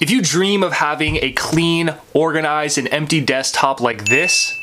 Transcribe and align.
If 0.00 0.10
you 0.10 0.22
dream 0.22 0.62
of 0.62 0.72
having 0.72 1.16
a 1.16 1.30
clean, 1.32 1.94
organized, 2.14 2.78
and 2.78 2.88
empty 2.90 3.20
desktop 3.20 3.82
like 3.82 4.06
this, 4.06 4.59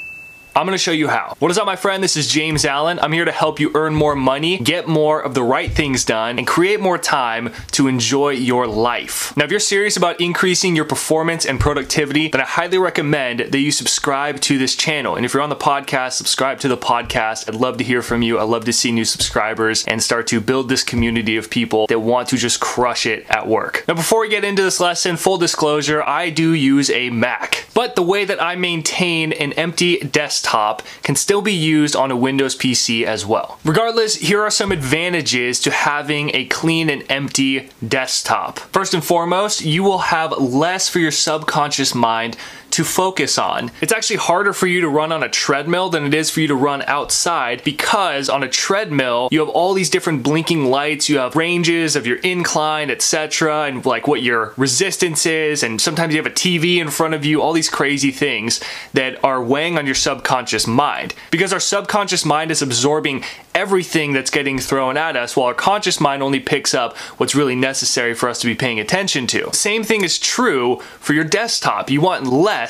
I'm 0.57 0.65
gonna 0.65 0.79
show 0.79 0.91
you 0.91 1.07
how. 1.07 1.35
What 1.37 1.51
is 1.51 1.59
up 1.59 1.67
my 1.67 1.75
friend? 1.75 2.03
This 2.03 2.17
is 2.17 2.27
James 2.27 2.65
Allen. 2.65 2.97
I'm 2.99 3.11
here 3.11 3.25
to 3.25 3.31
help 3.31 3.59
you 3.59 3.69
earn 3.75 3.93
more 3.93 4.15
money, 4.15 4.57
get 4.57 4.87
more 4.87 5.21
of 5.21 5.35
the 5.35 5.43
right 5.43 5.71
things 5.71 6.03
done, 6.03 6.39
and 6.39 6.47
create 6.47 6.79
more 6.79 6.97
time 6.97 7.53
to 7.73 7.87
enjoy 7.87 8.29
your 8.29 8.65
life. 8.65 9.37
Now 9.37 9.45
if 9.45 9.51
you're 9.51 9.59
serious 9.59 9.97
about 9.97 10.19
increasing 10.19 10.75
your 10.75 10.85
performance 10.85 11.45
and 11.45 11.59
productivity, 11.59 12.29
then 12.29 12.41
I 12.41 12.45
highly 12.45 12.79
recommend 12.79 13.41
that 13.41 13.59
you 13.59 13.71
subscribe 13.71 14.39
to 14.41 14.57
this 14.57 14.75
channel. 14.75 15.15
And 15.15 15.27
if 15.27 15.35
you're 15.35 15.43
on 15.43 15.49
the 15.49 15.55
podcast, 15.55 16.13
subscribe 16.13 16.59
to 16.61 16.67
the 16.67 16.75
podcast. 16.75 17.47
I'd 17.47 17.53
love 17.53 17.77
to 17.77 17.83
hear 17.83 18.01
from 18.01 18.23
you. 18.23 18.39
I'd 18.39 18.49
love 18.49 18.65
to 18.65 18.73
see 18.73 18.91
new 18.91 19.05
subscribers 19.05 19.85
and 19.85 20.01
start 20.01 20.25
to 20.29 20.41
build 20.41 20.69
this 20.69 20.83
community 20.83 21.37
of 21.37 21.51
people 21.51 21.85
that 21.85 21.99
want 21.99 22.29
to 22.29 22.35
just 22.35 22.59
crush 22.61 23.05
it 23.05 23.27
at 23.29 23.47
work. 23.47 23.85
Now 23.87 23.93
before 23.93 24.21
we 24.21 24.29
get 24.29 24.43
into 24.43 24.63
this 24.63 24.79
lesson, 24.79 25.17
full 25.17 25.37
disclosure, 25.37 26.01
I 26.01 26.31
do 26.31 26.53
use 26.53 26.89
a 26.89 27.11
Mac. 27.11 27.67
But 27.77 27.95
the 27.95 28.01
way 28.01 28.25
that 28.25 28.41
I 28.41 28.55
maintain 28.55 29.31
an 29.33 29.53
empty 29.53 29.99
desktop 29.99 30.81
can 31.03 31.15
still 31.15 31.43
be 31.43 31.53
used 31.53 31.95
on 31.95 32.09
a 32.09 32.15
Windows 32.15 32.55
PC 32.55 33.03
as 33.03 33.23
well. 33.23 33.59
Regardless, 33.63 34.15
here 34.15 34.41
are 34.41 34.49
some 34.49 34.71
advantages 34.71 35.59
to 35.59 35.69
having 35.69 36.35
a 36.35 36.45
clean 36.45 36.89
and 36.89 37.03
empty 37.07 37.69
desktop. 37.87 38.57
First 38.57 38.95
and 38.95 39.03
foremost, 39.03 39.63
you 39.63 39.83
will 39.83 39.99
have 39.99 40.31
less 40.39 40.89
for 40.89 40.97
your 40.97 41.11
subconscious 41.11 41.93
mind 41.93 42.35
to 42.77 42.83
focus 42.83 43.39
on. 43.39 43.71
It's 43.81 43.91
actually 43.91 44.17
harder 44.17 44.53
for 44.53 44.67
you 44.67 44.81
to 44.81 44.87
run 44.87 45.11
on 45.11 45.23
a 45.23 45.29
treadmill 45.29 45.89
than 45.89 46.05
it 46.05 46.13
is 46.13 46.29
for 46.29 46.41
you 46.41 46.47
to 46.47 46.53
run 46.53 46.83
outside 46.83 47.63
because 47.63 48.29
on 48.29 48.43
a 48.43 48.47
treadmill, 48.47 49.29
you 49.31 49.39
have 49.39 49.49
all 49.49 49.73
these 49.73 49.89
different 49.89 50.21
blinking 50.21 50.65
lights, 50.65 51.09
you 51.09 51.17
have 51.17 51.35
ranges 51.35 51.95
of 51.95 52.05
your 52.05 52.17
incline, 52.17 52.91
etc., 52.91 53.63
and 53.63 53.83
like 53.83 54.07
what 54.07 54.21
your 54.21 54.53
resistance 54.57 55.25
is, 55.25 55.63
and 55.63 55.81
sometimes 55.81 56.13
you 56.13 56.21
have 56.21 56.31
a 56.31 56.35
TV 56.35 56.77
in 56.77 56.91
front 56.91 57.15
of 57.15 57.25
you, 57.25 57.41
all 57.41 57.51
these 57.51 57.67
crazy 57.67 58.11
things 58.11 58.61
that 58.93 59.23
are 59.23 59.43
weighing 59.43 59.79
on 59.79 59.87
your 59.87 59.95
subconscious 59.95 60.67
mind. 60.67 61.15
Because 61.31 61.51
our 61.51 61.59
subconscious 61.59 62.25
mind 62.25 62.51
is 62.51 62.61
absorbing 62.61 63.23
everything 63.55 64.13
that's 64.13 64.29
getting 64.29 64.59
thrown 64.59 64.97
at 64.97 65.17
us 65.17 65.35
while 65.35 65.47
our 65.47 65.53
conscious 65.55 65.99
mind 65.99 66.21
only 66.21 66.39
picks 66.39 66.75
up 66.75 66.95
what's 67.17 67.33
really 67.33 67.55
necessary 67.55 68.13
for 68.13 68.29
us 68.29 68.39
to 68.39 68.45
be 68.45 68.53
paying 68.53 68.79
attention 68.79 69.25
to. 69.25 69.51
Same 69.51 69.83
thing 69.83 70.03
is 70.03 70.19
true 70.19 70.79
for 70.99 71.13
your 71.13 71.23
desktop. 71.23 71.89
You 71.89 72.01
want 72.01 72.27
less, 72.27 72.66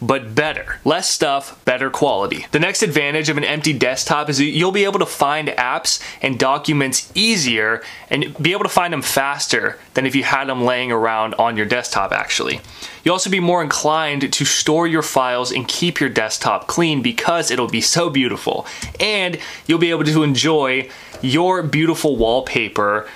but 0.00 0.34
better. 0.34 0.78
Less 0.84 1.08
stuff, 1.08 1.62
better 1.64 1.90
quality. 1.90 2.46
The 2.52 2.60
next 2.60 2.82
advantage 2.82 3.28
of 3.28 3.36
an 3.36 3.44
empty 3.44 3.72
desktop 3.72 4.28
is 4.28 4.40
you'll 4.40 4.72
be 4.72 4.84
able 4.84 4.98
to 4.98 5.06
find 5.06 5.48
apps 5.48 6.02
and 6.22 6.38
documents 6.38 7.10
easier 7.14 7.82
and 8.10 8.36
be 8.42 8.52
able 8.52 8.64
to 8.64 8.68
find 8.68 8.92
them 8.92 9.02
faster 9.02 9.78
than 9.94 10.06
if 10.06 10.14
you 10.14 10.24
had 10.24 10.48
them 10.48 10.64
laying 10.64 10.92
around 10.92 11.34
on 11.34 11.56
your 11.56 11.66
desktop 11.66 12.12
actually. 12.12 12.60
You'll 13.04 13.14
also 13.14 13.30
be 13.30 13.40
more 13.40 13.62
inclined 13.62 14.32
to 14.32 14.44
store 14.44 14.86
your 14.86 15.02
files 15.02 15.50
and 15.50 15.66
keep 15.66 16.00
your 16.00 16.10
desktop 16.10 16.66
clean 16.66 17.00
because 17.02 17.50
it'll 17.50 17.68
be 17.68 17.80
so 17.80 18.10
beautiful. 18.10 18.66
And 19.00 19.38
you'll 19.66 19.78
be 19.78 19.90
able 19.90 20.04
to 20.04 20.22
enjoy 20.22 20.90
your 21.22 21.62
beautiful 21.62 22.16
wallpaper 22.16 23.08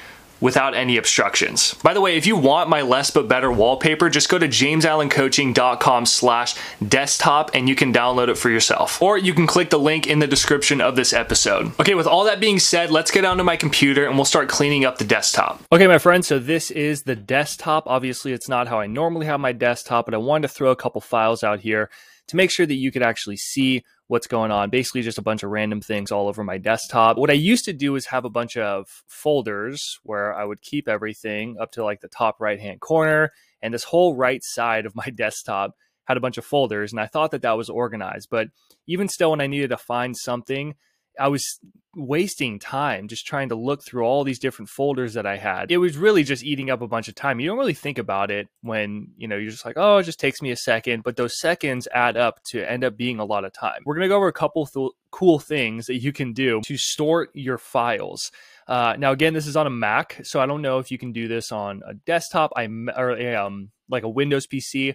without 0.42 0.74
any 0.74 0.98
obstructions. 0.98 1.72
By 1.74 1.94
the 1.94 2.00
way, 2.02 2.16
if 2.18 2.26
you 2.26 2.36
want 2.36 2.68
my 2.68 2.82
less 2.82 3.10
but 3.10 3.28
better 3.28 3.50
wallpaper, 3.50 4.10
just 4.10 4.28
go 4.28 4.38
to 4.38 4.48
jamesallencoaching.com 4.48 6.04
slash 6.04 6.54
desktop 6.86 7.52
and 7.54 7.68
you 7.68 7.74
can 7.74 7.92
download 7.92 8.28
it 8.28 8.36
for 8.36 8.50
yourself. 8.50 9.00
Or 9.00 9.16
you 9.16 9.32
can 9.32 9.46
click 9.46 9.70
the 9.70 9.78
link 9.78 10.06
in 10.06 10.18
the 10.18 10.26
description 10.26 10.80
of 10.80 10.96
this 10.96 11.12
episode. 11.12 11.72
Okay, 11.80 11.94
with 11.94 12.06
all 12.06 12.24
that 12.24 12.40
being 12.40 12.58
said, 12.58 12.90
let's 12.90 13.10
get 13.10 13.24
onto 13.24 13.44
my 13.44 13.56
computer 13.56 14.04
and 14.04 14.16
we'll 14.16 14.24
start 14.24 14.48
cleaning 14.48 14.84
up 14.84 14.98
the 14.98 15.04
desktop. 15.04 15.62
Okay, 15.72 15.86
my 15.86 15.98
friends, 15.98 16.26
so 16.26 16.38
this 16.38 16.70
is 16.70 17.04
the 17.04 17.16
desktop. 17.16 17.84
Obviously, 17.86 18.32
it's 18.32 18.48
not 18.48 18.68
how 18.68 18.80
I 18.80 18.86
normally 18.86 19.26
have 19.26 19.40
my 19.40 19.52
desktop, 19.52 20.06
but 20.06 20.14
I 20.14 20.18
wanted 20.18 20.48
to 20.48 20.54
throw 20.54 20.70
a 20.70 20.76
couple 20.76 21.00
files 21.00 21.44
out 21.44 21.60
here 21.60 21.88
to 22.28 22.36
make 22.36 22.50
sure 22.50 22.66
that 22.66 22.74
you 22.74 22.90
could 22.90 23.02
actually 23.02 23.36
see 23.36 23.84
what's 24.12 24.26
going 24.26 24.50
on. 24.50 24.68
Basically, 24.68 25.00
just 25.00 25.16
a 25.16 25.22
bunch 25.22 25.42
of 25.42 25.48
random 25.48 25.80
things 25.80 26.12
all 26.12 26.28
over 26.28 26.44
my 26.44 26.58
desktop. 26.58 27.16
What 27.16 27.30
I 27.30 27.32
used 27.32 27.64
to 27.64 27.72
do 27.72 27.96
is 27.96 28.04
have 28.06 28.26
a 28.26 28.30
bunch 28.30 28.58
of 28.58 28.86
folders 29.08 29.98
where 30.02 30.34
I 30.34 30.44
would 30.44 30.60
keep 30.60 30.86
everything 30.86 31.56
up 31.58 31.72
to 31.72 31.82
like 31.82 32.02
the 32.02 32.08
top 32.08 32.38
right 32.38 32.60
hand 32.60 32.82
corner. 32.82 33.30
And 33.62 33.72
this 33.72 33.84
whole 33.84 34.14
right 34.14 34.42
side 34.44 34.84
of 34.84 34.94
my 34.94 35.06
desktop 35.14 35.74
had 36.04 36.18
a 36.18 36.20
bunch 36.20 36.36
of 36.36 36.44
folders. 36.44 36.92
And 36.92 37.00
I 37.00 37.06
thought 37.06 37.30
that 37.30 37.40
that 37.40 37.56
was 37.56 37.70
organized. 37.70 38.28
But 38.30 38.48
even 38.86 39.08
still, 39.08 39.30
when 39.30 39.40
I 39.40 39.46
needed 39.46 39.70
to 39.70 39.78
find 39.78 40.14
something, 40.14 40.74
I 41.18 41.28
was 41.28 41.58
wasting 41.94 42.58
time 42.58 43.06
just 43.06 43.26
trying 43.26 43.50
to 43.50 43.54
look 43.54 43.84
through 43.84 44.02
all 44.04 44.24
these 44.24 44.38
different 44.38 44.70
folders 44.70 45.12
that 45.14 45.26
I 45.26 45.36
had. 45.36 45.70
It 45.70 45.76
was 45.76 45.96
really 45.96 46.22
just 46.22 46.42
eating 46.42 46.70
up 46.70 46.80
a 46.80 46.88
bunch 46.88 47.08
of 47.08 47.14
time. 47.14 47.38
You 47.38 47.46
don't 47.48 47.58
really 47.58 47.74
think 47.74 47.98
about 47.98 48.30
it 48.30 48.48
when, 48.62 49.08
you 49.18 49.28
know, 49.28 49.36
you're 49.36 49.50
just 49.50 49.66
like, 49.66 49.76
oh, 49.76 49.98
it 49.98 50.04
just 50.04 50.18
takes 50.18 50.40
me 50.40 50.50
a 50.50 50.56
second, 50.56 51.02
but 51.02 51.16
those 51.16 51.38
seconds 51.38 51.86
add 51.92 52.16
up 52.16 52.42
to 52.44 52.68
end 52.68 52.82
up 52.82 52.96
being 52.96 53.18
a 53.18 53.24
lot 53.24 53.44
of 53.44 53.52
time. 53.52 53.82
We're 53.84 53.94
going 53.94 54.06
to 54.06 54.08
go 54.08 54.16
over 54.16 54.28
a 54.28 54.32
couple 54.32 54.66
th- 54.66 54.92
cool 55.10 55.38
things 55.38 55.86
that 55.86 56.00
you 56.00 56.12
can 56.12 56.32
do 56.32 56.62
to 56.64 56.76
sort 56.78 57.30
your 57.34 57.58
files. 57.58 58.30
Uh, 58.66 58.94
now, 58.98 59.12
again, 59.12 59.34
this 59.34 59.46
is 59.46 59.56
on 59.56 59.66
a 59.66 59.70
Mac, 59.70 60.20
so 60.24 60.40
I 60.40 60.46
don't 60.46 60.62
know 60.62 60.78
if 60.78 60.90
you 60.90 60.96
can 60.96 61.12
do 61.12 61.28
this 61.28 61.52
on 61.52 61.82
a 61.86 61.92
desktop 61.92 62.52
I, 62.56 62.64
or 62.96 63.36
um, 63.36 63.70
like 63.90 64.04
a 64.04 64.08
Windows 64.08 64.46
PC. 64.46 64.94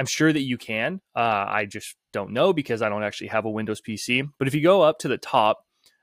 I'm 0.00 0.06
sure 0.06 0.32
that 0.32 0.40
you 0.40 0.56
can. 0.56 1.02
Uh, 1.14 1.44
I 1.46 1.66
just 1.66 1.94
don't 2.14 2.32
know 2.32 2.54
because 2.54 2.80
I 2.80 2.88
don't 2.88 3.02
actually 3.02 3.26
have 3.26 3.44
a 3.44 3.50
Windows 3.50 3.82
PC. 3.86 4.26
But 4.38 4.48
if 4.48 4.54
you 4.54 4.62
go 4.62 4.80
up 4.80 4.98
to 5.00 5.08
the 5.08 5.18
top, 5.18 5.58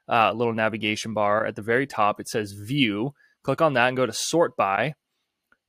uh, 0.08 0.34
little 0.34 0.54
navigation 0.54 1.16
bar 1.16 1.48
at 1.48 1.56
the 1.56 1.64
very 1.64 1.88
top, 1.88 2.20
it 2.20 2.30
says 2.30 2.52
View. 2.52 3.16
Click 3.44 3.60
on 3.60 3.74
that 3.74 3.88
and 3.88 3.98
go 3.98 4.06
to 4.06 4.14
Sort 4.14 4.56
By. 4.56 4.94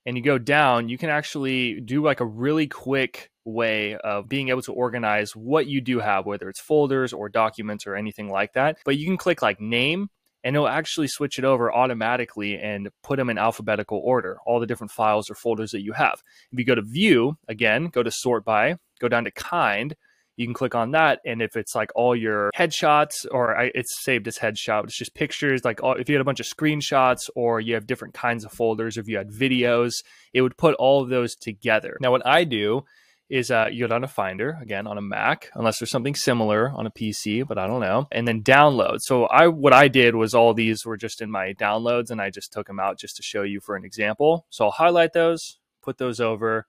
And 0.04 0.14
you 0.14 0.22
go 0.22 0.36
down, 0.36 0.90
you 0.90 0.98
can 0.98 1.08
actually 1.08 1.80
do 1.80 2.02
like 2.02 2.20
a 2.20 2.26
really 2.26 2.66
quick 2.66 3.30
way 3.46 3.96
of 3.96 4.28
being 4.28 4.50
able 4.50 4.62
to 4.62 4.74
organize 4.74 5.34
what 5.34 5.66
you 5.66 5.80
do 5.80 5.98
have, 5.98 6.26
whether 6.26 6.50
it's 6.50 6.60
folders 6.60 7.14
or 7.14 7.30
documents 7.30 7.86
or 7.86 7.96
anything 7.96 8.28
like 8.28 8.52
that. 8.52 8.76
But 8.84 8.98
you 8.98 9.06
can 9.06 9.16
click 9.16 9.40
like 9.40 9.58
Name 9.58 10.10
and 10.44 10.54
it'll 10.54 10.68
actually 10.68 11.08
switch 11.08 11.38
it 11.38 11.44
over 11.44 11.72
automatically 11.72 12.58
and 12.58 12.88
put 13.02 13.16
them 13.16 13.30
in 13.30 13.38
alphabetical 13.38 14.00
order, 14.04 14.38
all 14.46 14.60
the 14.60 14.66
different 14.66 14.92
files 14.92 15.30
or 15.30 15.34
folders 15.34 15.70
that 15.72 15.82
you 15.82 15.92
have. 15.92 16.22
If 16.52 16.58
you 16.58 16.64
go 16.64 16.74
to 16.74 16.82
view, 16.82 17.36
again, 17.48 17.86
go 17.86 18.02
to 18.02 18.10
sort 18.10 18.44
by, 18.44 18.76
go 19.00 19.08
down 19.08 19.24
to 19.24 19.30
kind, 19.30 19.94
you 20.36 20.46
can 20.46 20.54
click 20.54 20.76
on 20.76 20.92
that. 20.92 21.18
And 21.26 21.42
if 21.42 21.56
it's 21.56 21.74
like 21.74 21.90
all 21.96 22.14
your 22.14 22.50
headshots 22.56 23.26
or 23.30 23.58
I, 23.58 23.72
it's 23.74 24.04
saved 24.04 24.28
as 24.28 24.38
headshot, 24.38 24.84
it's 24.84 24.96
just 24.96 25.14
pictures, 25.14 25.64
like 25.64 25.82
all, 25.82 25.94
if 25.94 26.08
you 26.08 26.14
had 26.14 26.20
a 26.20 26.24
bunch 26.24 26.40
of 26.40 26.46
screenshots 26.46 27.28
or 27.34 27.60
you 27.60 27.74
have 27.74 27.88
different 27.88 28.14
kinds 28.14 28.44
of 28.44 28.52
folders, 28.52 28.96
if 28.96 29.08
you 29.08 29.18
had 29.18 29.30
videos, 29.30 29.94
it 30.32 30.42
would 30.42 30.56
put 30.56 30.76
all 30.76 31.02
of 31.02 31.08
those 31.08 31.34
together. 31.34 31.96
Now, 32.00 32.12
what 32.12 32.24
I 32.24 32.44
do 32.44 32.84
is 33.28 33.50
uh, 33.50 33.68
you 33.70 33.84
go 33.84 33.88
down 33.88 34.00
to 34.00 34.08
Finder 34.08 34.58
again 34.60 34.86
on 34.86 34.98
a 34.98 35.02
Mac, 35.02 35.50
unless 35.54 35.78
there's 35.78 35.90
something 35.90 36.14
similar 36.14 36.70
on 36.70 36.86
a 36.86 36.90
PC, 36.90 37.46
but 37.46 37.58
I 37.58 37.66
don't 37.66 37.80
know. 37.80 38.06
And 38.10 38.26
then 38.26 38.42
download. 38.42 38.98
So 39.00 39.26
I 39.26 39.48
what 39.48 39.72
I 39.72 39.88
did 39.88 40.14
was 40.14 40.34
all 40.34 40.54
these 40.54 40.84
were 40.84 40.96
just 40.96 41.20
in 41.20 41.30
my 41.30 41.52
downloads, 41.54 42.10
and 42.10 42.20
I 42.20 42.30
just 42.30 42.52
took 42.52 42.66
them 42.66 42.80
out 42.80 42.98
just 42.98 43.16
to 43.16 43.22
show 43.22 43.42
you 43.42 43.60
for 43.60 43.76
an 43.76 43.84
example. 43.84 44.46
So 44.50 44.66
I'll 44.66 44.70
highlight 44.70 45.12
those, 45.12 45.58
put 45.82 45.98
those 45.98 46.20
over, 46.20 46.66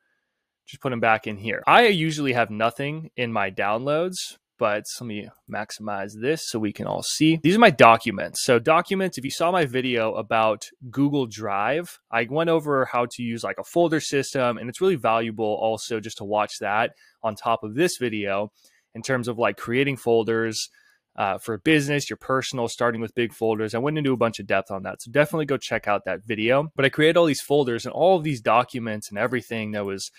just 0.65 0.81
put 0.81 0.89
them 0.89 0.99
back 0.99 1.27
in 1.27 1.37
here. 1.37 1.63
I 1.65 1.87
usually 1.87 2.33
have 2.33 2.49
nothing 2.49 3.11
in 3.15 3.31
my 3.31 3.51
downloads, 3.51 4.37
but 4.59 4.83
let 4.99 5.07
me 5.07 5.29
maximize 5.51 6.11
this 6.19 6.47
so 6.47 6.59
we 6.59 6.73
can 6.73 6.85
all 6.85 7.01
see. 7.01 7.39
These 7.41 7.55
are 7.55 7.59
my 7.59 7.69
documents. 7.69 8.43
So 8.43 8.59
documents, 8.59 9.17
if 9.17 9.23
you 9.23 9.31
saw 9.31 9.51
my 9.51 9.65
video 9.65 10.13
about 10.13 10.67
Google 10.91 11.25
Drive, 11.25 11.97
I 12.11 12.27
went 12.29 12.49
over 12.49 12.85
how 12.85 13.07
to 13.11 13.23
use 13.23 13.43
like 13.43 13.57
a 13.57 13.63
folder 13.63 14.01
system 14.01 14.57
and 14.57 14.69
it's 14.69 14.81
really 14.81 14.95
valuable 14.95 15.45
also 15.45 15.99
just 15.99 16.17
to 16.17 16.25
watch 16.25 16.59
that 16.59 16.91
on 17.23 17.35
top 17.35 17.63
of 17.63 17.75
this 17.75 17.97
video 17.97 18.51
in 18.93 19.01
terms 19.01 19.27
of 19.27 19.39
like 19.39 19.57
creating 19.57 19.97
folders 19.97 20.69
uh, 21.15 21.37
for 21.37 21.57
business, 21.57 22.09
your 22.09 22.17
personal, 22.17 22.67
starting 22.67 23.01
with 23.01 23.15
big 23.15 23.33
folders. 23.33 23.73
I 23.73 23.79
went 23.79 23.97
into 23.97 24.13
a 24.13 24.17
bunch 24.17 24.39
of 24.39 24.47
depth 24.47 24.71
on 24.71 24.83
that. 24.83 25.01
So 25.01 25.11
definitely 25.11 25.45
go 25.45 25.57
check 25.57 25.87
out 25.87 26.05
that 26.05 26.25
video. 26.25 26.71
But 26.75 26.85
I 26.85 26.89
created 26.89 27.17
all 27.17 27.25
these 27.25 27.41
folders 27.41 27.85
and 27.85 27.93
all 27.93 28.17
of 28.17 28.23
these 28.23 28.41
documents 28.41 29.09
and 29.09 29.17
everything 29.17 29.71
that 29.71 29.85
was 29.85 30.11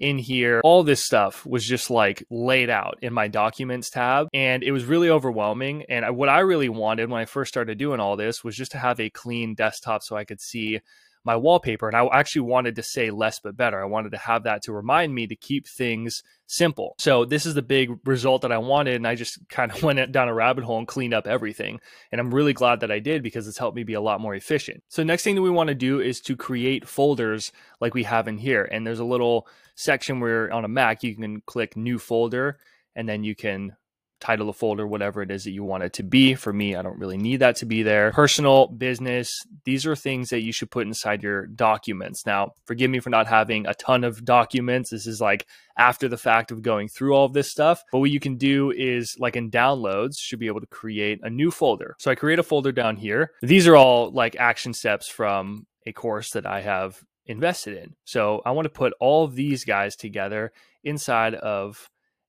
in 0.00 0.18
here. 0.18 0.60
All 0.64 0.82
this 0.82 1.00
stuff 1.00 1.46
was 1.46 1.64
just 1.64 1.90
like 1.90 2.24
laid 2.30 2.70
out 2.70 2.98
in 3.02 3.12
my 3.12 3.28
documents 3.28 3.90
tab. 3.90 4.28
And 4.34 4.62
it 4.62 4.72
was 4.72 4.84
really 4.86 5.10
overwhelming. 5.10 5.84
And 5.88 6.16
what 6.16 6.28
I 6.28 6.40
really 6.40 6.68
wanted 6.68 7.10
when 7.10 7.20
I 7.20 7.26
first 7.26 7.50
started 7.50 7.78
doing 7.78 8.00
all 8.00 8.16
this 8.16 8.42
was 8.42 8.56
just 8.56 8.72
to 8.72 8.78
have 8.78 8.98
a 8.98 9.10
clean 9.10 9.54
desktop 9.54 10.02
so 10.02 10.16
I 10.16 10.24
could 10.24 10.40
see 10.40 10.80
my 11.24 11.36
wallpaper. 11.36 11.88
And 11.88 11.96
I 11.96 12.06
actually 12.12 12.42
wanted 12.42 12.76
to 12.76 12.82
say 12.82 13.10
less 13.10 13.40
but 13.40 13.56
better. 13.56 13.80
I 13.80 13.86
wanted 13.86 14.12
to 14.12 14.18
have 14.18 14.44
that 14.44 14.62
to 14.62 14.72
remind 14.72 15.14
me 15.14 15.26
to 15.26 15.36
keep 15.36 15.66
things 15.66 16.22
simple. 16.46 16.94
So 16.98 17.24
this 17.24 17.46
is 17.46 17.54
the 17.54 17.62
big 17.62 17.90
result 18.04 18.42
that 18.42 18.52
I 18.52 18.58
wanted. 18.58 18.96
And 18.96 19.06
I 19.06 19.14
just 19.14 19.38
kind 19.48 19.70
of 19.70 19.82
went 19.82 20.12
down 20.12 20.28
a 20.28 20.34
rabbit 20.34 20.64
hole 20.64 20.78
and 20.78 20.88
cleaned 20.88 21.14
up 21.14 21.26
everything. 21.26 21.80
And 22.10 22.20
I'm 22.20 22.34
really 22.34 22.52
glad 22.52 22.80
that 22.80 22.90
I 22.90 22.98
did 22.98 23.22
because 23.22 23.46
it's 23.46 23.58
helped 23.58 23.76
me 23.76 23.84
be 23.84 23.94
a 23.94 24.00
lot 24.00 24.20
more 24.20 24.34
efficient. 24.34 24.82
So 24.88 25.02
next 25.02 25.24
thing 25.24 25.34
that 25.34 25.42
we 25.42 25.50
want 25.50 25.68
to 25.68 25.74
do 25.74 26.00
is 26.00 26.20
to 26.22 26.36
create 26.36 26.88
folders 26.88 27.52
like 27.80 27.94
we 27.94 28.04
have 28.04 28.28
in 28.28 28.38
here. 28.38 28.68
And 28.70 28.86
there's 28.86 28.98
a 28.98 29.04
little 29.04 29.46
section 29.74 30.20
where 30.20 30.52
on 30.52 30.64
a 30.64 30.68
Mac, 30.68 31.02
you 31.02 31.14
can 31.14 31.42
click 31.42 31.76
new 31.76 31.98
folder 31.98 32.58
and 32.96 33.08
then 33.08 33.24
you 33.24 33.34
can 33.34 33.76
title 34.20 34.46
the 34.46 34.52
folder 34.52 34.86
whatever 34.86 35.22
it 35.22 35.30
is 35.30 35.44
that 35.44 35.52
you 35.52 35.64
want 35.64 35.82
it 35.82 35.92
to 35.94 36.02
be. 36.02 36.34
For 36.34 36.52
me, 36.52 36.76
I 36.76 36.82
don't 36.82 36.98
really 36.98 37.16
need 37.16 37.38
that 37.38 37.56
to 37.56 37.66
be 37.66 37.82
there. 37.82 38.12
Personal, 38.12 38.68
business, 38.68 39.30
these 39.64 39.86
are 39.86 39.96
things 39.96 40.30
that 40.30 40.42
you 40.42 40.52
should 40.52 40.70
put 40.70 40.86
inside 40.86 41.22
your 41.22 41.46
documents. 41.46 42.26
Now, 42.26 42.52
forgive 42.66 42.90
me 42.90 43.00
for 43.00 43.10
not 43.10 43.26
having 43.26 43.66
a 43.66 43.74
ton 43.74 44.04
of 44.04 44.24
documents. 44.24 44.90
This 44.90 45.06
is 45.06 45.20
like 45.20 45.46
after 45.76 46.08
the 46.08 46.18
fact 46.18 46.50
of 46.50 46.62
going 46.62 46.88
through 46.88 47.14
all 47.14 47.24
of 47.24 47.32
this 47.32 47.50
stuff. 47.50 47.82
But 47.90 48.00
what 48.00 48.10
you 48.10 48.20
can 48.20 48.36
do 48.36 48.70
is 48.70 49.16
like 49.18 49.36
in 49.36 49.50
downloads, 49.50 50.18
should 50.18 50.38
be 50.38 50.48
able 50.48 50.60
to 50.60 50.66
create 50.66 51.20
a 51.22 51.30
new 51.30 51.50
folder. 51.50 51.96
So 51.98 52.10
I 52.10 52.14
create 52.14 52.38
a 52.38 52.42
folder 52.42 52.72
down 52.72 52.96
here. 52.96 53.32
These 53.42 53.66
are 53.66 53.76
all 53.76 54.10
like 54.10 54.36
action 54.36 54.74
steps 54.74 55.08
from 55.08 55.66
a 55.86 55.92
course 55.92 56.32
that 56.32 56.46
I 56.46 56.60
have 56.60 57.02
invested 57.26 57.76
in. 57.78 57.94
So 58.04 58.42
I 58.44 58.50
want 58.50 58.66
to 58.66 58.70
put 58.70 58.92
all 59.00 59.24
of 59.24 59.34
these 59.34 59.64
guys 59.64 59.96
together 59.96 60.52
inside 60.82 61.34
of 61.34 61.88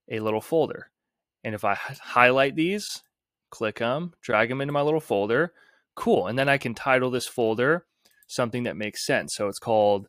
a 0.09 0.19
little 0.19 0.41
folder. 0.41 0.90
And 1.43 1.55
if 1.55 1.63
I 1.63 1.75
highlight 1.75 2.55
these, 2.55 3.01
click 3.49 3.79
them, 3.79 4.13
drag 4.21 4.49
them 4.49 4.61
into 4.61 4.73
my 4.73 4.81
little 4.81 4.99
folder, 4.99 5.53
cool. 5.95 6.27
And 6.27 6.37
then 6.37 6.49
I 6.49 6.57
can 6.57 6.73
title 6.73 7.11
this 7.11 7.27
folder 7.27 7.85
something 8.27 8.63
that 8.63 8.77
makes 8.77 9.05
sense. 9.05 9.33
So 9.35 9.47
it's 9.47 9.59
called 9.59 10.07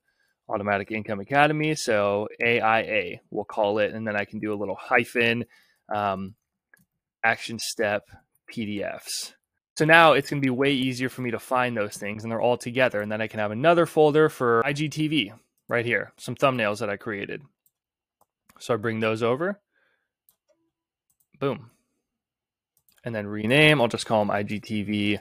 Automatic 0.49 0.90
Income 0.90 1.20
Academy. 1.20 1.75
So 1.75 2.29
AIA, 2.43 3.20
we'll 3.31 3.44
call 3.44 3.79
it. 3.79 3.93
And 3.93 4.06
then 4.06 4.17
I 4.17 4.25
can 4.25 4.38
do 4.38 4.52
a 4.52 4.56
little 4.56 4.76
hyphen, 4.76 5.44
um, 5.94 6.34
action 7.25 7.58
step 7.58 8.05
PDFs. 8.52 9.34
So 9.79 9.84
now 9.84 10.12
it's 10.12 10.29
going 10.31 10.40
to 10.40 10.46
be 10.46 10.50
way 10.50 10.73
easier 10.73 11.08
for 11.08 11.23
me 11.23 11.31
to 11.31 11.38
find 11.38 11.76
those 11.76 11.96
things 11.96 12.23
and 12.23 12.31
they're 12.31 12.40
all 12.40 12.58
together. 12.58 13.00
And 13.00 13.11
then 13.11 13.23
I 13.23 13.26
can 13.26 13.40
have 13.40 13.50
another 13.50 13.87
folder 13.87 14.29
for 14.29 14.62
IGTV 14.64 15.32
right 15.69 15.84
here, 15.84 16.12
some 16.19 16.34
thumbnails 16.34 16.81
that 16.81 16.90
I 16.90 16.96
created. 16.96 17.43
So 18.58 18.75
I 18.75 18.76
bring 18.76 19.00
those 19.00 19.23
over. 19.23 19.61
Boom. 21.43 21.71
And 23.05 23.12
then 23.12 23.27
rename, 23.27 23.81
I'll 23.81 23.89
just 23.89 24.06
call 24.06 24.25
them 24.25 24.33
IGTV 24.33 25.19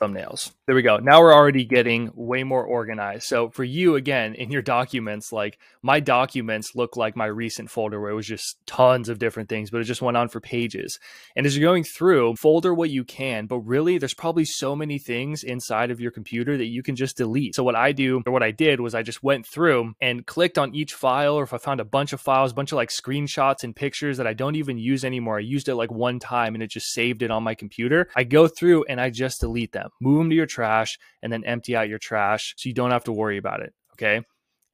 thumbnails. 0.00 0.52
There 0.66 0.74
we 0.74 0.82
go. 0.82 0.98
Now 0.98 1.20
we're 1.20 1.34
already 1.34 1.64
getting 1.64 2.10
way 2.14 2.42
more 2.42 2.64
organized. 2.64 3.24
So 3.24 3.50
for 3.50 3.64
you, 3.64 3.96
again, 3.96 4.34
in 4.34 4.50
your 4.50 4.62
documents, 4.62 5.32
like 5.32 5.58
my 5.82 6.00
documents 6.00 6.74
look 6.74 6.96
like 6.96 7.16
my 7.16 7.26
recent 7.26 7.70
folder 7.70 8.00
where 8.00 8.10
it 8.10 8.14
was 8.14 8.26
just 8.26 8.56
tons 8.66 9.08
of 9.08 9.18
different 9.18 9.48
things, 9.48 9.70
but 9.70 9.80
it 9.80 9.84
just 9.84 10.02
went 10.02 10.16
on 10.16 10.28
for 10.28 10.40
pages. 10.40 10.98
And 11.36 11.46
as 11.46 11.56
you're 11.56 11.68
going 11.68 11.84
through, 11.84 12.36
folder 12.36 12.74
what 12.74 12.90
you 12.90 13.04
can, 13.04 13.46
but 13.46 13.58
really 13.58 13.98
there's 13.98 14.14
probably 14.14 14.44
so 14.44 14.74
many 14.74 14.98
things 14.98 15.42
inside 15.42 15.90
of 15.90 16.00
your 16.00 16.10
computer 16.10 16.56
that 16.56 16.66
you 16.66 16.82
can 16.82 16.96
just 16.96 17.16
delete. 17.16 17.54
So 17.54 17.62
what 17.62 17.76
I 17.76 17.92
do, 17.92 18.22
or 18.26 18.32
what 18.32 18.42
I 18.42 18.50
did 18.50 18.80
was 18.80 18.94
I 18.94 19.02
just 19.02 19.22
went 19.22 19.46
through 19.46 19.94
and 20.00 20.26
clicked 20.26 20.58
on 20.58 20.74
each 20.74 20.94
file, 20.94 21.34
or 21.34 21.44
if 21.44 21.52
I 21.52 21.58
found 21.58 21.80
a 21.80 21.84
bunch 21.84 22.12
of 22.12 22.20
files, 22.20 22.52
a 22.52 22.54
bunch 22.54 22.72
of 22.72 22.76
like 22.76 22.90
screenshots 22.90 23.64
and 23.64 23.76
pictures 23.76 24.16
that 24.18 24.26
I 24.26 24.34
don't 24.34 24.56
even 24.56 24.78
use 24.78 25.04
anymore. 25.04 25.38
I 25.38 25.42
used 25.42 25.68
it 25.68 25.76
like 25.76 25.90
one 25.90 26.18
time 26.18 26.54
and 26.54 26.62
it 26.62 26.70
just 26.70 26.92
saved 26.92 27.22
it 27.22 27.30
on 27.30 27.42
my 27.42 27.54
computer. 27.54 28.08
I 28.16 28.24
go 28.24 28.48
through 28.48 28.84
and 28.84 29.00
I 29.00 29.10
just 29.10 29.40
delete 29.40 29.72
them, 29.72 29.83
move 30.00 30.18
them 30.18 30.30
to 30.30 30.36
your 30.36 30.46
trash, 30.46 30.98
and 31.22 31.32
then 31.32 31.44
empty 31.44 31.76
out 31.76 31.88
your 31.88 31.98
trash 31.98 32.54
so 32.56 32.68
you 32.68 32.74
don't 32.74 32.90
have 32.90 33.04
to 33.04 33.12
worry 33.12 33.38
about 33.38 33.60
it. 33.60 33.72
Okay. 33.92 34.22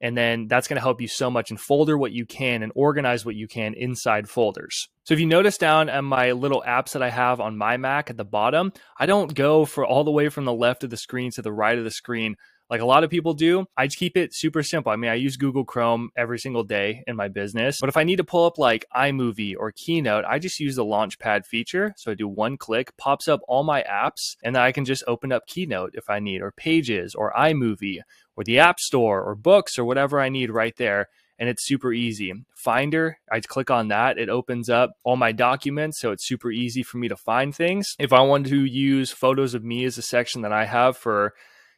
And 0.03 0.17
then 0.17 0.47
that's 0.47 0.67
going 0.67 0.77
to 0.77 0.81
help 0.81 0.99
you 0.99 1.07
so 1.07 1.29
much 1.29 1.51
and 1.51 1.59
folder 1.59 1.95
what 1.95 2.11
you 2.11 2.25
can 2.25 2.63
and 2.63 2.71
organize 2.75 3.23
what 3.23 3.35
you 3.35 3.47
can 3.47 3.75
inside 3.75 4.27
folders. 4.27 4.89
So 5.03 5.13
if 5.13 5.19
you 5.19 5.27
notice 5.27 5.59
down 5.59 5.89
at 5.89 6.03
my 6.03 6.31
little 6.31 6.63
apps 6.65 6.93
that 6.93 7.03
I 7.03 7.11
have 7.11 7.39
on 7.39 7.55
my 7.55 7.77
Mac 7.77 8.09
at 8.09 8.17
the 8.17 8.25
bottom, 8.25 8.73
I 8.97 9.05
don't 9.05 9.35
go 9.35 9.63
for 9.63 9.85
all 9.85 10.03
the 10.03 10.11
way 10.11 10.29
from 10.29 10.45
the 10.45 10.53
left 10.53 10.83
of 10.83 10.89
the 10.89 10.97
screen 10.97 11.29
to 11.31 11.43
the 11.43 11.53
right 11.53 11.77
of 11.77 11.83
the 11.83 11.91
screen 11.91 12.35
like 12.71 12.81
a 12.81 12.85
lot 12.85 13.03
of 13.03 13.09
people 13.09 13.33
do. 13.33 13.65
I 13.75 13.87
keep 13.87 14.15
it 14.15 14.33
super 14.33 14.63
simple. 14.63 14.93
I 14.93 14.95
mean, 14.95 15.11
I 15.11 15.15
use 15.15 15.35
Google 15.35 15.65
Chrome 15.65 16.09
every 16.15 16.39
single 16.39 16.63
day 16.63 17.03
in 17.05 17.17
my 17.17 17.27
business, 17.27 17.79
but 17.81 17.89
if 17.89 17.97
I 17.97 18.05
need 18.05 18.15
to 18.15 18.23
pull 18.23 18.45
up 18.45 18.57
like 18.57 18.85
iMovie 18.95 19.55
or 19.59 19.73
Keynote, 19.73 20.23
I 20.25 20.39
just 20.39 20.59
use 20.59 20.77
the 20.77 20.85
Launchpad 20.85 21.45
feature. 21.45 21.93
So 21.97 22.11
I 22.11 22.15
do 22.15 22.29
one 22.29 22.55
click, 22.55 22.95
pops 22.97 23.27
up 23.27 23.41
all 23.47 23.63
my 23.63 23.83
apps, 23.83 24.37
and 24.41 24.55
then 24.55 24.63
I 24.63 24.71
can 24.71 24.85
just 24.85 25.03
open 25.05 25.33
up 25.33 25.45
Keynote 25.47 25.91
if 25.93 26.09
I 26.09 26.19
need, 26.19 26.41
or 26.41 26.51
Pages, 26.51 27.13
or 27.13 27.33
iMovie, 27.33 27.99
or 28.37 28.45
the 28.45 28.59
App 28.59 28.79
Store, 28.79 29.21
or 29.21 29.35
Books, 29.35 29.77
or 29.77 29.83
whatever 29.83 30.21
I 30.21 30.29
need 30.29 30.49
right 30.49 30.75
there 30.77 31.09
and 31.41 31.49
it's 31.49 31.65
super 31.65 31.91
easy. 31.91 32.31
Finder, 32.53 33.17
I 33.31 33.39
click 33.39 33.71
on 33.71 33.87
that, 33.87 34.19
it 34.19 34.29
opens 34.29 34.69
up 34.69 34.91
all 35.03 35.17
my 35.17 35.31
documents, 35.31 35.99
so 35.99 36.11
it's 36.11 36.27
super 36.27 36.51
easy 36.51 36.83
for 36.83 36.99
me 36.99 37.07
to 37.07 37.15
find 37.15 37.53
things. 37.53 37.95
If 37.97 38.13
I 38.13 38.21
wanted 38.21 38.51
to 38.51 38.63
use 38.63 39.09
photos 39.09 39.55
of 39.55 39.63
me 39.63 39.83
as 39.85 39.97
a 39.97 40.03
section 40.03 40.43
that 40.43 40.53
I 40.53 40.65
have 40.65 40.95
for 40.95 41.33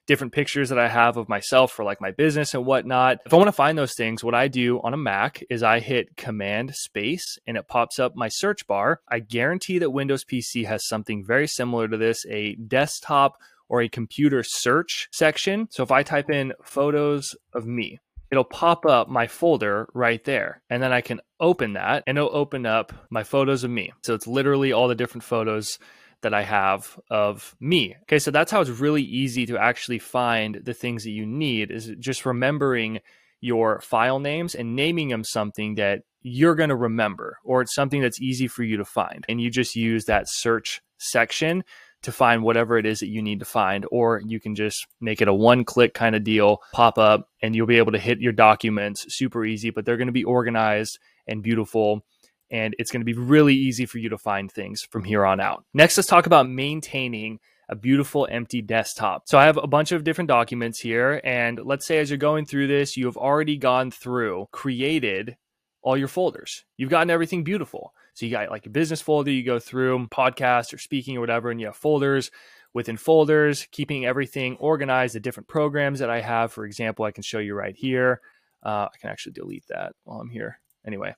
different 0.07 0.33
pictures 0.33 0.69
that 0.69 0.79
I 0.79 0.89
have 0.89 1.17
of 1.17 1.29
myself 1.29 1.71
for 1.71 1.83
like 1.83 2.01
my 2.01 2.11
business 2.11 2.53
and 2.53 2.65
whatnot. 2.65 3.19
If 3.25 3.33
I 3.33 3.37
want 3.37 3.47
to 3.47 3.53
find 3.53 3.77
those 3.77 3.95
things, 3.95 4.23
what 4.23 4.35
I 4.35 4.47
do 4.47 4.79
on 4.81 4.93
a 4.93 4.97
Mac 4.97 5.43
is 5.49 5.63
I 5.63 5.79
hit 5.79 6.17
Command 6.17 6.75
Space 6.75 7.37
and 7.47 7.57
it 7.57 7.67
pops 7.67 7.99
up 7.99 8.15
my 8.15 8.27
search 8.27 8.67
bar. 8.67 9.01
I 9.09 9.19
guarantee 9.19 9.79
that 9.79 9.91
Windows 9.91 10.25
PC 10.25 10.65
has 10.65 10.87
something 10.87 11.23
very 11.25 11.47
similar 11.47 11.87
to 11.87 11.97
this 11.97 12.25
a 12.29 12.55
desktop 12.55 13.37
or 13.69 13.81
a 13.81 13.89
computer 13.89 14.43
search 14.45 15.07
section. 15.11 15.67
So 15.71 15.83
if 15.83 15.91
I 15.91 16.03
type 16.03 16.29
in 16.29 16.53
photos 16.63 17.35
of 17.53 17.65
me, 17.65 17.99
it'll 18.33 18.43
pop 18.43 18.85
up 18.85 19.09
my 19.09 19.27
folder 19.27 19.87
right 19.93 20.23
there. 20.23 20.61
And 20.69 20.81
then 20.81 20.91
I 20.91 21.01
can 21.01 21.21
open 21.39 21.73
that 21.73 22.03
and 22.07 22.17
it'll 22.17 22.35
open 22.35 22.65
up 22.65 22.91
my 23.09 23.23
photos 23.23 23.63
of 23.63 23.71
me. 23.71 23.93
So 24.03 24.13
it's 24.15 24.27
literally 24.27 24.73
all 24.73 24.87
the 24.87 24.95
different 24.95 25.23
photos 25.23 25.77
that 26.23 26.33
I 26.33 26.43
have 26.43 26.99
of 27.09 27.55
me. 27.59 27.95
Okay, 28.03 28.19
so 28.19 28.31
that's 28.31 28.51
how 28.51 28.61
it's 28.61 28.69
really 28.69 29.03
easy 29.03 29.45
to 29.45 29.57
actually 29.57 29.99
find 29.99 30.61
the 30.63 30.73
things 30.73 31.03
that 31.03 31.11
you 31.11 31.25
need 31.25 31.71
is 31.71 31.91
just 31.99 32.25
remembering 32.25 32.99
your 33.39 33.81
file 33.81 34.19
names 34.19 34.55
and 34.55 34.75
naming 34.75 35.09
them 35.09 35.23
something 35.23 35.75
that 35.75 36.01
you're 36.21 36.55
going 36.55 36.69
to 36.69 36.75
remember 36.75 37.37
or 37.43 37.61
it's 37.61 37.75
something 37.75 38.01
that's 38.01 38.21
easy 38.21 38.47
for 38.47 38.63
you 38.63 38.77
to 38.77 38.85
find. 38.85 39.25
And 39.27 39.39
you 39.41 39.49
just 39.49 39.75
use 39.75 40.05
that 40.05 40.29
search 40.29 40.81
section 40.97 41.63
to 42.03 42.11
find 42.11 42.43
whatever 42.43 42.77
it 42.77 42.85
is 42.85 42.99
that 42.99 43.07
you 43.07 43.21
need 43.21 43.39
to 43.39 43.45
find, 43.45 43.85
or 43.91 44.21
you 44.25 44.39
can 44.39 44.55
just 44.55 44.85
make 44.99 45.21
it 45.21 45.27
a 45.27 45.33
one 45.33 45.63
click 45.63 45.93
kind 45.93 46.15
of 46.15 46.23
deal, 46.23 46.61
pop 46.73 46.97
up, 46.97 47.29
and 47.41 47.55
you'll 47.55 47.67
be 47.67 47.77
able 47.77 47.93
to 47.93 47.99
hit 47.99 48.19
your 48.19 48.33
documents 48.33 49.05
super 49.09 49.45
easy, 49.45 49.69
but 49.69 49.85
they're 49.85 49.97
going 49.97 50.07
to 50.07 50.13
be 50.13 50.25
organized 50.25 50.99
and 51.27 51.41
beautiful 51.41 52.05
and 52.53 52.75
it's 52.77 52.91
going 52.91 53.01
to 53.01 53.05
be 53.05 53.13
really 53.13 53.55
easy 53.55 53.87
for 53.87 53.97
you 53.97 54.09
to 54.09 54.17
find 54.17 54.51
things 54.51 54.83
from 54.83 55.03
here 55.03 55.25
on 55.25 55.39
out. 55.39 55.65
Next, 55.73 55.97
let's 55.97 56.07
talk 56.07 56.27
about 56.27 56.47
maintaining 56.47 57.39
a 57.67 57.75
beautiful 57.75 58.27
empty 58.29 58.61
desktop. 58.61 59.23
So 59.27 59.39
I 59.39 59.45
have 59.45 59.57
a 59.57 59.65
bunch 59.65 59.91
of 59.91 60.03
different 60.03 60.27
documents 60.27 60.79
here, 60.79 61.19
and 61.23 61.59
let's 61.63 61.85
say 61.87 61.97
as 61.97 62.11
you're 62.11 62.17
going 62.17 62.45
through 62.45 62.67
this, 62.67 62.95
you 62.95 63.07
have 63.07 63.17
already 63.17 63.57
gone 63.57 63.89
through, 63.89 64.47
created 64.51 65.35
all 65.81 65.97
your 65.97 66.07
folders. 66.07 66.63
You've 66.77 66.91
gotten 66.91 67.09
everything 67.09 67.43
beautiful. 67.43 67.93
So 68.13 68.27
you 68.27 68.31
got 68.31 68.51
like 68.51 68.67
a 68.67 68.69
business 68.69 69.01
folder, 69.01 69.31
you 69.31 69.43
go 69.43 69.59
through 69.59 70.07
podcast 70.07 70.73
or 70.73 70.77
speaking 70.77 71.17
or 71.17 71.21
whatever, 71.21 71.49
and 71.49 71.59
you 71.59 71.65
have 71.65 71.75
folders 71.75 72.29
within 72.73 72.97
folders, 72.97 73.67
keeping 73.71 74.05
everything 74.05 74.57
organized, 74.57 75.15
the 75.15 75.19
different 75.19 75.47
programs 75.47 75.99
that 75.99 76.09
I 76.11 76.21
have. 76.21 76.51
For 76.51 76.65
example, 76.65 77.05
I 77.05 77.11
can 77.11 77.23
show 77.23 77.39
you 77.39 77.55
right 77.55 77.75
here. 77.75 78.21
Uh, 78.63 78.87
I 78.93 78.97
can 78.99 79.09
actually 79.09 79.33
delete 79.33 79.67
that 79.69 79.93
while 80.03 80.19
I'm 80.19 80.29
here. 80.29 80.59
Anyway, 80.85 81.15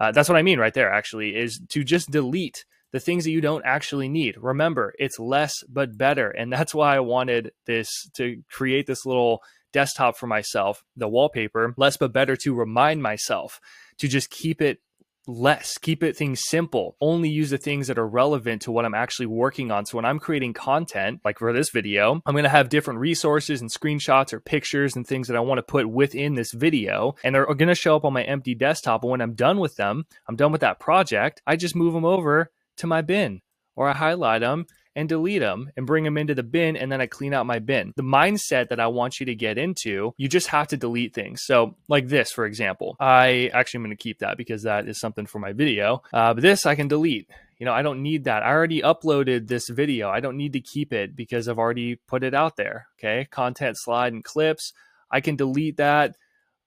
uh, 0.00 0.10
that's 0.12 0.28
what 0.28 0.38
I 0.38 0.42
mean 0.42 0.58
right 0.58 0.74
there, 0.74 0.90
actually, 0.90 1.36
is 1.36 1.60
to 1.68 1.84
just 1.84 2.10
delete 2.10 2.64
the 2.92 3.00
things 3.00 3.24
that 3.24 3.30
you 3.30 3.40
don't 3.40 3.64
actually 3.64 4.08
need. 4.08 4.36
Remember, 4.38 4.94
it's 4.98 5.18
less 5.20 5.62
but 5.68 5.96
better. 5.96 6.30
And 6.30 6.52
that's 6.52 6.74
why 6.74 6.96
I 6.96 7.00
wanted 7.00 7.52
this 7.66 8.10
to 8.14 8.42
create 8.50 8.86
this 8.86 9.06
little 9.06 9.42
desktop 9.72 10.16
for 10.16 10.26
myself, 10.26 10.82
the 10.96 11.06
wallpaper, 11.06 11.74
less 11.76 11.96
but 11.96 12.12
better 12.12 12.34
to 12.36 12.54
remind 12.54 13.02
myself 13.02 13.60
to 13.98 14.08
just 14.08 14.30
keep 14.30 14.60
it 14.60 14.80
less, 15.26 15.78
keep 15.78 16.02
it 16.02 16.16
things 16.16 16.40
simple, 16.46 16.96
only 17.00 17.28
use 17.28 17.50
the 17.50 17.58
things 17.58 17.86
that 17.86 17.98
are 17.98 18.06
relevant 18.06 18.62
to 18.62 18.72
what 18.72 18.84
I'm 18.84 18.94
actually 18.94 19.26
working 19.26 19.70
on. 19.70 19.86
So 19.86 19.96
when 19.96 20.04
I'm 20.04 20.18
creating 20.18 20.54
content, 20.54 21.20
like 21.24 21.38
for 21.38 21.52
this 21.52 21.70
video, 21.70 22.20
I'm 22.26 22.34
going 22.34 22.44
to 22.44 22.50
have 22.50 22.68
different 22.68 23.00
resources 23.00 23.60
and 23.60 23.70
screenshots 23.72 24.32
or 24.32 24.40
pictures 24.40 24.96
and 24.96 25.06
things 25.06 25.28
that 25.28 25.36
I 25.36 25.40
want 25.40 25.58
to 25.58 25.62
put 25.62 25.88
within 25.88 26.34
this 26.34 26.52
video. 26.52 27.14
And 27.22 27.34
they're 27.34 27.46
going 27.46 27.68
to 27.68 27.74
show 27.74 27.96
up 27.96 28.04
on 28.04 28.12
my 28.12 28.22
empty 28.22 28.54
desktop. 28.54 29.02
And 29.02 29.10
when 29.10 29.20
I'm 29.20 29.34
done 29.34 29.58
with 29.58 29.76
them, 29.76 30.04
I'm 30.28 30.36
done 30.36 30.52
with 30.52 30.62
that 30.62 30.80
project, 30.80 31.42
I 31.46 31.56
just 31.56 31.76
move 31.76 31.94
them 31.94 32.04
over 32.04 32.50
to 32.78 32.86
my 32.86 33.02
bin 33.02 33.40
or 33.76 33.88
I 33.88 33.94
highlight 33.94 34.40
them 34.40 34.66
and 35.00 35.08
delete 35.08 35.40
them 35.40 35.70
and 35.76 35.86
bring 35.86 36.04
them 36.04 36.18
into 36.18 36.34
the 36.34 36.42
bin 36.42 36.76
and 36.76 36.92
then 36.92 37.00
I 37.00 37.06
clean 37.06 37.32
out 37.32 37.46
my 37.46 37.58
bin. 37.58 37.94
The 37.96 38.02
mindset 38.02 38.68
that 38.68 38.78
I 38.78 38.86
want 38.88 39.18
you 39.18 39.26
to 39.26 39.34
get 39.34 39.56
into, 39.56 40.12
you 40.18 40.28
just 40.28 40.48
have 40.48 40.68
to 40.68 40.76
delete 40.76 41.14
things. 41.14 41.42
So, 41.42 41.74
like 41.88 42.08
this, 42.08 42.30
for 42.30 42.44
example, 42.44 42.96
I 43.00 43.50
actually 43.54 43.78
am 43.78 43.84
going 43.84 43.96
to 43.96 44.02
keep 44.02 44.18
that 44.18 44.36
because 44.36 44.64
that 44.64 44.86
is 44.86 45.00
something 45.00 45.24
for 45.24 45.38
my 45.38 45.52
video. 45.52 46.02
Uh, 46.12 46.34
but 46.34 46.42
this 46.42 46.66
I 46.66 46.74
can 46.74 46.86
delete. 46.86 47.30
You 47.58 47.64
know, 47.64 47.72
I 47.72 47.80
don't 47.80 48.02
need 48.02 48.24
that. 48.24 48.42
I 48.42 48.50
already 48.50 48.82
uploaded 48.82 49.48
this 49.48 49.68
video. 49.70 50.10
I 50.10 50.20
don't 50.20 50.36
need 50.36 50.52
to 50.52 50.60
keep 50.60 50.92
it 50.92 51.16
because 51.16 51.48
I've 51.48 51.58
already 51.58 51.96
put 51.96 52.22
it 52.22 52.34
out 52.34 52.56
there. 52.56 52.86
Okay. 52.98 53.26
Content 53.30 53.76
slide 53.78 54.12
and 54.12 54.22
clips. 54.22 54.74
I 55.10 55.20
can 55.20 55.36
delete 55.36 55.78
that. 55.78 56.14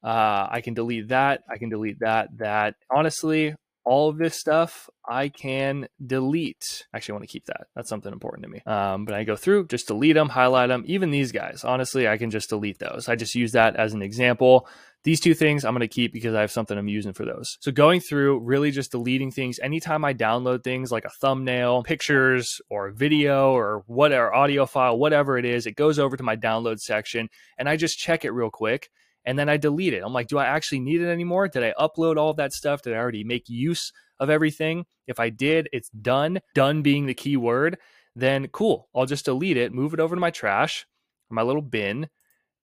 Uh, 0.04 0.48
I 0.50 0.62
can 0.62 0.74
delete 0.74 1.10
that. 1.10 1.44
I 1.50 1.58
can 1.58 1.70
delete 1.70 2.00
that. 2.00 2.38
That 2.38 2.76
honestly, 2.92 3.56
all 3.86 4.10
of 4.10 4.18
this 4.18 4.40
stuff 4.40 4.90
I 5.08 5.30
can 5.30 5.88
delete. 6.06 6.86
Actually, 6.94 7.14
I 7.14 7.16
want 7.16 7.24
to 7.30 7.32
keep 7.34 7.46
that. 7.46 7.68
That's 7.76 7.90
something 7.90 8.14
important 8.14 8.44
to 8.44 8.50
me. 8.50 8.62
Um, 8.66 9.06
but 9.06 9.14
I 9.14 9.24
go 9.24 9.36
through, 9.36 9.68
just 9.68 9.88
delete 9.88 10.16
them, 10.16 10.30
highlight 10.30 10.70
them. 10.70 10.84
Even 10.88 11.12
these 11.12 11.32
guys, 11.32 11.64
honestly, 11.64 12.08
I 12.08 12.18
can 12.18 12.32
just 12.32 12.50
delete 12.50 12.80
those. 12.80 13.10
I 13.10 13.16
just 13.16 13.36
use 13.36 13.52
that 13.54 13.76
as 13.76 13.94
an 13.94 14.02
example 14.02 14.68
These 15.04 15.20
two 15.20 15.34
things 15.34 15.66
I'm 15.66 15.74
going 15.74 15.82
to 15.82 15.88
keep 15.90 16.14
because 16.14 16.34
I 16.34 16.40
have 16.42 16.52
something 16.52 16.78
I'm 16.78 16.88
using 16.88 17.12
for 17.12 17.26
those. 17.26 17.58
So 17.60 17.74
going 17.74 18.00
through, 18.00 18.40
really 18.40 18.72
just 18.72 18.92
deleting 18.92 19.32
things. 19.32 19.60
Anytime 19.60 20.06
I 20.06 20.14
download 20.14 20.64
things 20.64 20.94
like 20.94 21.04
a 21.04 21.10
thumbnail, 21.10 21.84
pictures, 21.84 22.62
or 22.70 22.90
video, 22.92 23.52
or 23.52 23.84
whatever, 23.88 24.34
audio 24.34 24.66
file, 24.66 24.98
whatever 24.98 25.38
it 25.38 25.44
is, 25.44 25.68
it 25.68 25.76
goes 25.76 26.00
over 26.00 26.16
to 26.16 26.24
my 26.24 26.38
download 26.38 26.80
section 26.80 27.28
and 27.58 27.68
I 27.68 27.76
just 27.76 28.00
check 28.00 28.24
it 28.24 28.32
real 28.32 28.50
quick 28.50 28.90
and 29.26 29.38
then 29.38 29.50
I 29.50 29.58
delete 29.58 29.94
it. 29.94 30.04
I'm 30.04 30.14
like, 30.14 30.28
do 30.28 30.38
I 30.38 30.46
actually 30.46 30.80
need 30.80 31.02
it 31.02 31.10
anymore? 31.10 31.48
Did 31.48 31.64
I 31.64 31.74
upload 31.80 32.18
all 32.18 32.34
that 32.34 32.54
stuff? 32.54 32.82
Did 32.82 32.94
I 32.94 32.98
already 32.98 33.24
make 33.24 33.48
use 33.48 33.92
of 34.20 34.30
everything? 34.30 34.86
If 35.08 35.20
I 35.20 35.30
did, 35.30 35.70
it's 35.72 35.90
done. 35.90 36.40
Done 36.56 36.82
being 36.82 37.06
the 37.06 37.14
key 37.14 37.38
word. 37.38 37.78
Then 38.16 38.48
cool. 38.48 38.90
I'll 38.96 39.06
just 39.06 39.26
delete 39.26 39.58
it, 39.58 39.74
move 39.74 39.94
it 39.94 40.00
over 40.00 40.16
to 40.16 40.22
my 40.22 40.32
trash, 40.32 40.86
my 41.30 41.42
little 41.42 41.62
bin, 41.62 42.10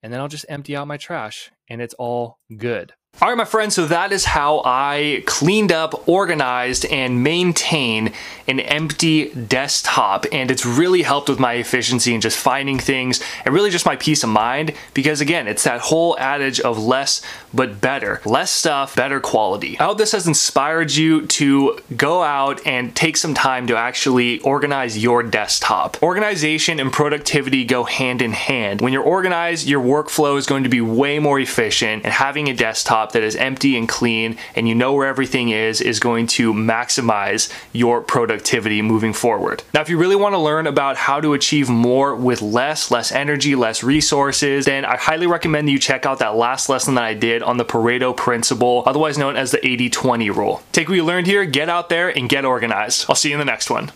and 0.02 0.12
then 0.12 0.21
I'll 0.21 0.29
just 0.29 0.47
empty 0.49 0.76
out 0.76 0.87
my 0.87 0.97
trash 0.97 1.50
and 1.71 1.81
it's 1.81 1.95
all 1.95 2.39
good. 2.55 2.93
All 3.21 3.29
right, 3.29 3.37
my 3.37 3.45
friends, 3.45 3.75
so 3.75 3.85
that 3.85 4.12
is 4.12 4.25
how 4.25 4.62
I 4.65 5.23
cleaned 5.27 5.73
up, 5.73 6.09
organized, 6.09 6.87
and 6.87 7.23
maintain 7.23 8.15
an 8.49 8.61
empty 8.61 9.29
desktop. 9.35 10.25
And 10.33 10.50
it's 10.50 10.65
really 10.65 11.03
helped 11.03 11.29
with 11.29 11.39
my 11.39 11.55
efficiency 11.55 12.15
and 12.15 12.23
just 12.23 12.39
finding 12.39 12.79
things 12.79 13.21
and 13.45 13.53
really 13.53 13.69
just 13.69 13.85
my 13.85 13.97
peace 13.97 14.25
of 14.25 14.31
mind. 14.31 14.73
Because 14.95 15.21
again, 15.21 15.49
it's 15.49 15.65
that 15.65 15.83
whole 15.83 16.19
adage 16.19 16.61
of 16.61 16.79
less 16.79 17.21
but 17.53 17.79
better. 17.79 18.23
Less 18.25 18.50
stuff, 18.50 18.97
better 18.97 19.21
quality. 19.21 19.79
I 19.79 19.85
hope 19.85 19.99
this 19.99 20.12
has 20.12 20.27
inspired 20.27 20.93
you 20.93 21.27
to 21.27 21.79
go 21.95 22.23
out 22.23 22.67
and 22.67 22.97
take 22.97 23.19
some 23.19 23.35
time 23.35 23.67
to 23.67 23.77
actually 23.77 24.41
organize 24.41 24.97
your 24.97 25.23
desktop. 25.23 26.03
Organization 26.03 26.81
and 26.81 26.91
productivity 26.91 27.67
go 27.67 27.85
hand 27.85 28.23
in 28.23 28.33
hand. 28.33 28.81
When 28.81 28.95
you're 28.95 29.03
organized, 29.03 29.69
your 29.69 29.83
workflow 29.83 30.39
is 30.39 30.47
going 30.47 30.62
to 30.62 30.71
be 30.71 30.81
way 30.81 31.19
more 31.19 31.39
efficient 31.61 32.05
and 32.05 32.12
having 32.12 32.49
a 32.49 32.55
desktop 32.55 33.12
that 33.12 33.23
is 33.23 33.37
empty 33.37 33.76
and 33.76 33.88
clean 33.88 34.37
and 34.55 34.67
you 34.67 34.75
know 34.75 34.95
where 34.95 35.07
everything 35.07 35.50
is, 35.50 35.81
is 35.83 36.00
going 36.00 36.26
to 36.26 36.55
maximize 36.55 37.52
your 37.73 38.00
productivity 38.00 38.81
moving 38.81 39.12
forward. 39.12 39.62
Now, 39.75 39.83
if 39.83 39.90
you 39.90 39.99
really 39.99 40.17
want 40.17 40.35
to 40.35 40.38
learn 40.38 40.67
about 40.67 40.97
how 40.97 41.21
to 41.21 41.35
achieve 41.35 41.69
more 41.69 42.14
with 42.17 42.40
less, 42.40 42.90
less 42.90 43.12
energy, 43.12 43.55
less 43.55 43.83
resources, 43.83 44.64
then 44.64 44.87
I 44.87 44.97
highly 44.97 45.26
recommend 45.26 45.69
that 45.69 45.73
you 45.73 45.79
check 45.79 46.07
out 46.07 46.19
that 46.21 46.35
last 46.35 46.71
lesson 46.71 46.95
that 46.95 47.05
I 47.05 47.14
did 47.14 47.43
on 47.43 47.59
the 47.59 47.64
Pareto 47.64 48.17
principle, 48.17 48.83
otherwise 48.87 49.19
known 49.19 49.37
as 49.37 49.50
the 49.50 49.59
80-20 49.59 50.35
rule. 50.35 50.62
Take 50.73 50.88
what 50.88 50.95
you 50.95 51.05
learned 51.05 51.26
here, 51.26 51.45
get 51.45 51.69
out 51.69 51.90
there 51.90 52.09
and 52.09 52.29
get 52.29 52.47
organized. 52.47 53.05
I'll 53.09 53.14
see 53.14 53.29
you 53.29 53.35
in 53.35 53.38
the 53.38 53.45
next 53.45 53.69
one. 53.69 53.93